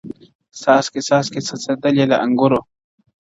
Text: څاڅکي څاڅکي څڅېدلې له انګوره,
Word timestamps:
څاڅکي 0.61 1.01
څاڅکي 1.07 1.41
څڅېدلې 1.47 2.05
له 2.11 2.17
انګوره, 2.25 2.59